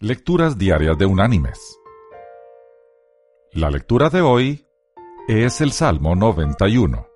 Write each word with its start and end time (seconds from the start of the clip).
Lecturas 0.00 0.56
Diarias 0.56 0.96
de 0.96 1.06
Unánimes. 1.06 1.76
La 3.50 3.68
lectura 3.68 4.10
de 4.10 4.20
hoy 4.20 4.64
es 5.26 5.60
el 5.60 5.72
Salmo 5.72 6.14
91, 6.14 7.08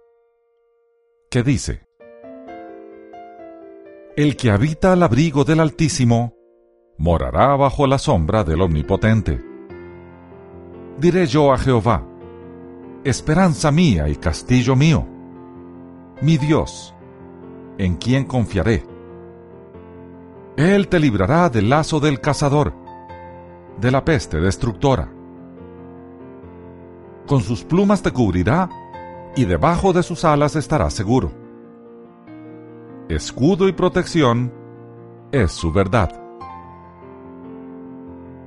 que 1.30 1.44
dice, 1.44 1.86
El 4.16 4.36
que 4.36 4.50
habita 4.50 4.94
al 4.94 5.04
abrigo 5.04 5.44
del 5.44 5.60
Altísimo, 5.60 6.34
morará 6.98 7.54
bajo 7.54 7.86
la 7.86 7.98
sombra 7.98 8.42
del 8.42 8.60
Omnipotente. 8.60 9.40
Diré 10.98 11.26
yo 11.26 11.52
a 11.52 11.58
Jehová, 11.58 12.04
esperanza 13.04 13.70
mía 13.70 14.08
y 14.08 14.16
castillo 14.16 14.74
mío, 14.74 15.06
mi 16.20 16.36
Dios, 16.36 16.92
en 17.78 17.94
quien 17.94 18.24
confiaré. 18.24 18.91
Él 20.56 20.88
te 20.88 21.00
librará 21.00 21.48
del 21.48 21.70
lazo 21.70 21.98
del 21.98 22.20
cazador, 22.20 22.74
de 23.80 23.90
la 23.90 24.04
peste 24.04 24.38
destructora. 24.38 25.10
Con 27.26 27.40
sus 27.40 27.64
plumas 27.64 28.02
te 28.02 28.10
cubrirá 28.10 28.68
y 29.34 29.46
debajo 29.46 29.94
de 29.94 30.02
sus 30.02 30.26
alas 30.26 30.54
estarás 30.56 30.92
seguro. 30.92 31.32
Escudo 33.08 33.66
y 33.66 33.72
protección 33.72 34.52
es 35.32 35.52
su 35.52 35.72
verdad. 35.72 36.10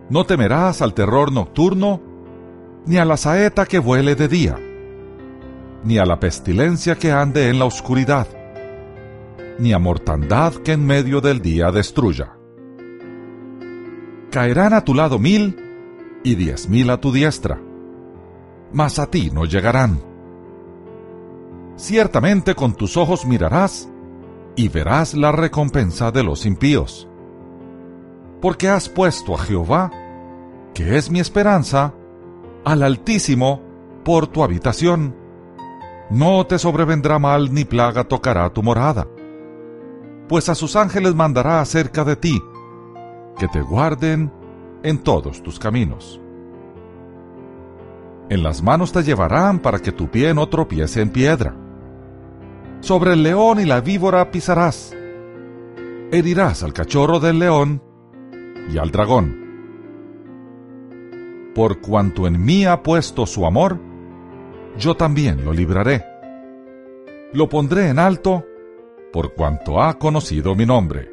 No 0.08 0.26
temerás 0.26 0.84
al 0.84 0.94
terror 0.94 1.32
nocturno, 1.32 2.02
ni 2.86 2.98
a 2.98 3.06
la 3.06 3.18
saeta 3.18 3.66
que 3.66 3.80
vuele 3.80 4.14
de 4.14 4.28
día, 4.28 4.60
ni 5.84 5.98
a 5.98 6.06
la 6.06 6.20
pestilencia 6.20 6.96
que 6.96 7.12
ande 7.12 7.50
en 7.50 7.58
la 7.58 7.66
oscuridad 7.66 8.28
ni 9.58 9.74
a 9.74 9.80
mortandad 9.80 10.54
que 10.54 10.74
en 10.74 10.86
medio 10.86 11.22
del 11.22 11.42
día 11.42 11.72
destruya. 11.72 12.38
Caerán 14.32 14.74
a 14.74 14.84
tu 14.84 14.94
lado 14.94 15.18
mil 15.18 15.58
y 16.24 16.36
diez 16.36 16.68
mil 16.68 16.90
a 16.90 17.00
tu 17.00 17.12
diestra, 17.12 17.62
mas 18.74 19.00
a 19.00 19.10
ti 19.10 19.30
no 19.32 19.46
llegarán. 19.46 20.02
Ciertamente 21.78 22.56
con 22.56 22.74
tus 22.74 22.98
ojos 22.98 23.26
mirarás 23.26 23.90
y 24.56 24.70
verás 24.70 25.14
la 25.14 25.32
recompensa 25.32 26.12
de 26.12 26.24
los 26.24 26.46
impíos. 26.46 27.08
Porque 28.42 28.70
has 28.70 28.90
puesto 28.90 29.36
a 29.36 29.38
Jehová, 29.38 29.92
que 30.74 30.98
es 30.98 31.10
mi 31.10 31.20
esperanza, 31.20 31.94
al 32.64 32.84
Altísimo 32.84 33.62
por 34.04 34.28
tu 34.28 34.44
habitación. 34.44 35.16
No 36.10 36.46
te 36.46 36.60
sobrevendrá 36.60 37.20
mal 37.20 37.54
ni 37.54 37.66
plaga 37.66 38.04
tocará 38.04 38.50
tu 38.52 38.62
morada 38.62 39.08
pues 40.28 40.50
a 40.50 40.56
sus 40.56 40.76
ángeles 40.76 41.16
mandará 41.16 41.62
acerca 41.62 42.04
de 42.04 42.16
ti, 42.16 42.42
que 43.38 43.48
te 43.48 43.62
guarden 43.62 44.32
en 44.84 45.00
todos 45.00 45.44
tus 45.44 45.60
caminos. 45.60 46.20
En 48.30 48.42
las 48.42 48.64
manos 48.64 48.92
te 48.92 49.04
llevarán 49.04 49.60
para 49.60 49.80
que 49.80 49.92
tu 49.92 50.10
pie 50.10 50.34
no 50.34 50.48
tropiece 50.48 51.02
en 51.02 51.10
piedra. 51.10 51.56
Sobre 52.80 53.14
el 53.14 53.24
león 53.24 53.60
y 53.60 53.66
la 53.66 53.82
víbora 53.82 54.32
pisarás. 54.32 54.96
Herirás 56.12 56.64
al 56.64 56.74
cachorro 56.74 57.20
del 57.20 57.40
león 57.40 57.82
y 58.74 58.78
al 58.78 58.90
dragón. 58.92 59.44
Por 61.54 61.82
cuanto 61.82 62.26
en 62.26 62.44
mí 62.44 62.66
ha 62.66 62.82
puesto 62.82 63.26
su 63.26 63.46
amor, 63.46 63.80
yo 64.78 64.96
también 64.96 65.46
lo 65.46 65.54
libraré. 65.54 66.04
Lo 67.32 67.48
pondré 67.48 67.90
en 67.90 68.00
alto 68.00 68.44
por 69.16 69.34
cuanto 69.34 69.82
ha 69.82 69.98
conocido 69.98 70.56
mi 70.56 70.66
nombre. 70.66 71.10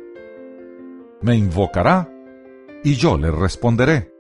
Me 1.21 1.37
invocará 1.37 2.11
y 2.83 2.97
yo 2.97 3.17
le 3.17 3.31
responderé. 3.31 4.13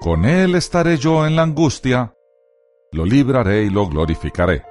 Con 0.00 0.24
él 0.24 0.56
estaré 0.56 0.96
yo 0.96 1.28
en 1.28 1.36
la 1.36 1.42
angustia, 1.42 2.12
lo 2.90 3.04
libraré 3.04 3.62
y 3.62 3.70
lo 3.70 3.86
glorificaré. 3.86 4.64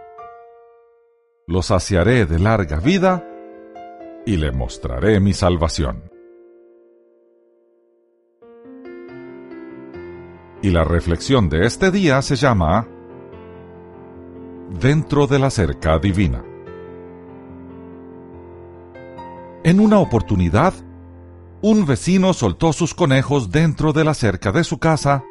Lo 1.48 1.62
saciaré 1.62 2.26
de 2.26 2.38
larga 2.38 2.82
vida 2.82 3.26
y 4.26 4.36
le 4.36 4.52
mostraré 4.52 5.22
mi 5.22 5.32
salvación. 5.32 6.12
Y 10.62 10.72
la 10.72 10.84
reflexión 10.84 11.48
de 11.48 11.66
este 11.66 11.92
día 11.92 12.22
se 12.24 12.36
llama 12.36 12.90
Dentro 14.82 15.28
de 15.28 15.40
la 15.40 15.50
cerca 15.50 15.98
divina. 15.98 16.44
En 19.64 19.82
una 19.82 20.00
oportunidad, 20.00 20.74
un 21.62 21.86
vecino 21.86 22.34
soltó 22.34 22.72
sus 22.72 22.94
conejos 22.94 23.52
dentro 23.52 23.92
de 23.92 24.06
la 24.06 24.14
cerca 24.14 24.54
de 24.54 24.64
su 24.64 24.80
casa 24.80 25.26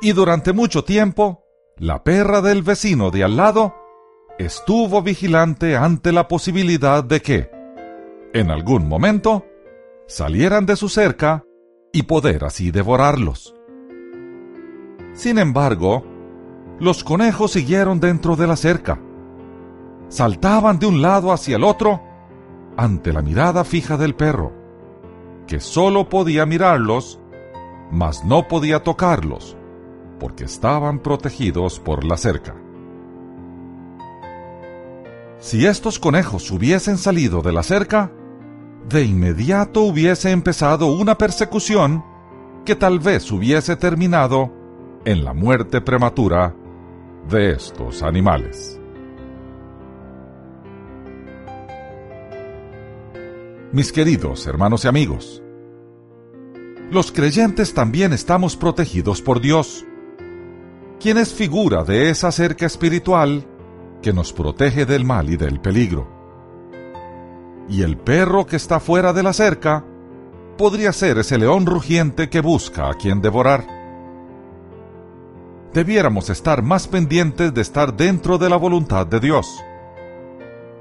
y 0.00 0.12
durante 0.12 0.52
mucho 0.52 0.84
tiempo 0.84 1.42
la 1.76 2.04
perra 2.04 2.40
del 2.40 2.62
vecino 2.62 3.10
de 3.10 3.24
al 3.24 3.36
lado 3.36 3.74
estuvo 4.38 5.02
vigilante 5.02 5.76
ante 5.76 6.12
la 6.12 6.28
posibilidad 6.28 7.02
de 7.02 7.20
que, 7.20 7.50
en 8.32 8.48
algún 8.52 8.88
momento, 8.88 9.44
salieran 10.06 10.64
de 10.64 10.76
su 10.76 10.88
cerca 10.88 11.44
y 11.92 12.04
poder 12.04 12.44
así 12.44 12.70
devorarlos. 12.70 13.56
Sin 15.14 15.38
embargo, 15.38 16.06
los 16.78 17.02
conejos 17.02 17.50
siguieron 17.50 17.98
dentro 17.98 18.36
de 18.36 18.46
la 18.46 18.54
cerca. 18.54 19.00
Saltaban 20.08 20.78
de 20.78 20.86
un 20.86 21.02
lado 21.02 21.32
hacia 21.32 21.56
el 21.56 21.64
otro 21.64 22.11
ante 22.76 23.12
la 23.12 23.22
mirada 23.22 23.64
fija 23.64 23.96
del 23.96 24.14
perro, 24.14 24.52
que 25.46 25.60
sólo 25.60 26.08
podía 26.08 26.46
mirarlos, 26.46 27.20
mas 27.90 28.24
no 28.24 28.48
podía 28.48 28.82
tocarlos, 28.82 29.56
porque 30.18 30.44
estaban 30.44 31.00
protegidos 31.00 31.78
por 31.80 32.04
la 32.04 32.16
cerca. 32.16 32.54
Si 35.38 35.66
estos 35.66 35.98
conejos 35.98 36.50
hubiesen 36.50 36.98
salido 36.98 37.42
de 37.42 37.52
la 37.52 37.62
cerca, 37.62 38.12
de 38.88 39.04
inmediato 39.04 39.82
hubiese 39.82 40.30
empezado 40.30 40.86
una 40.86 41.18
persecución 41.18 42.04
que 42.64 42.76
tal 42.76 43.00
vez 43.00 43.30
hubiese 43.30 43.76
terminado 43.76 44.52
en 45.04 45.24
la 45.24 45.34
muerte 45.34 45.80
prematura 45.80 46.54
de 47.28 47.52
estos 47.52 48.02
animales. 48.02 48.81
Mis 53.72 53.90
queridos 53.90 54.46
hermanos 54.46 54.84
y 54.84 54.88
amigos. 54.88 55.42
Los 56.90 57.10
creyentes 57.10 57.72
también 57.72 58.12
estamos 58.12 58.54
protegidos 58.54 59.22
por 59.22 59.40
Dios, 59.40 59.86
quien 61.00 61.16
es 61.16 61.32
figura 61.32 61.82
de 61.82 62.10
esa 62.10 62.30
cerca 62.32 62.66
espiritual 62.66 63.46
que 64.02 64.12
nos 64.12 64.34
protege 64.34 64.84
del 64.84 65.06
mal 65.06 65.30
y 65.30 65.36
del 65.36 65.58
peligro. 65.58 66.06
Y 67.66 67.80
el 67.80 67.96
perro 67.96 68.44
que 68.44 68.56
está 68.56 68.78
fuera 68.78 69.14
de 69.14 69.22
la 69.22 69.32
cerca 69.32 69.86
podría 70.58 70.92
ser 70.92 71.16
ese 71.16 71.38
león 71.38 71.64
rugiente 71.64 72.28
que 72.28 72.42
busca 72.42 72.90
a 72.90 72.94
quien 72.94 73.22
devorar. 73.22 73.66
Debiéramos 75.72 76.28
estar 76.28 76.62
más 76.62 76.86
pendientes 76.88 77.54
de 77.54 77.62
estar 77.62 77.96
dentro 77.96 78.36
de 78.36 78.50
la 78.50 78.56
voluntad 78.56 79.06
de 79.06 79.18
Dios, 79.18 79.46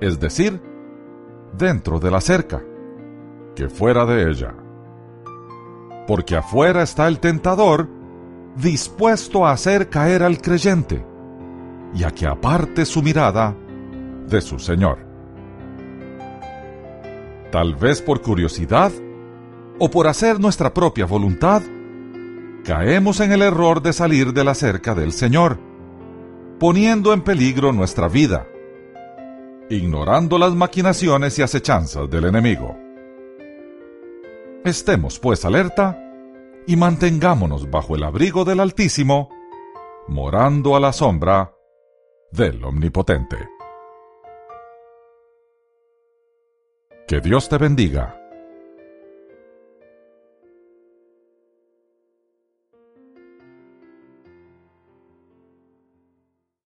es 0.01 0.19
decir, 0.19 0.61
dentro 1.57 2.01
de 2.01 2.11
la 2.11 2.19
cerca 2.19 2.61
que 3.55 3.69
fuera 3.69 4.05
de 4.05 4.29
ella. 4.29 4.53
Porque 6.07 6.35
afuera 6.35 6.83
está 6.83 7.07
el 7.07 7.19
tentador, 7.19 7.87
dispuesto 8.55 9.45
a 9.45 9.51
hacer 9.51 9.89
caer 9.89 10.23
al 10.23 10.41
creyente 10.41 11.05
y 11.93 12.03
a 12.03 12.11
que 12.11 12.27
aparte 12.27 12.85
su 12.85 13.01
mirada 13.01 13.55
de 14.27 14.41
su 14.41 14.59
Señor. 14.59 14.99
Tal 17.51 17.75
vez 17.75 18.01
por 18.01 18.21
curiosidad 18.21 18.91
o 19.77 19.89
por 19.91 20.07
hacer 20.07 20.39
nuestra 20.39 20.73
propia 20.73 21.05
voluntad, 21.05 21.61
caemos 22.63 23.19
en 23.19 23.31
el 23.31 23.41
error 23.41 23.81
de 23.81 23.93
salir 23.93 24.33
de 24.33 24.43
la 24.43 24.53
cerca 24.53 24.95
del 24.95 25.11
Señor, 25.11 25.59
poniendo 26.59 27.13
en 27.13 27.21
peligro 27.21 27.73
nuestra 27.73 28.07
vida, 28.07 28.47
ignorando 29.69 30.37
las 30.37 30.53
maquinaciones 30.53 31.37
y 31.39 31.41
acechanzas 31.41 32.09
del 32.09 32.25
enemigo. 32.25 32.80
Estemos 34.63 35.17
pues 35.19 35.43
alerta 35.43 35.97
y 36.67 36.75
mantengámonos 36.75 37.71
bajo 37.71 37.95
el 37.95 38.03
abrigo 38.03 38.45
del 38.45 38.59
Altísimo, 38.59 39.29
morando 40.07 40.75
a 40.75 40.79
la 40.79 40.93
sombra 40.93 41.55
del 42.31 42.63
Omnipotente. 42.63 43.49
Que 47.07 47.21
Dios 47.21 47.49
te 47.49 47.57
bendiga 47.57 48.20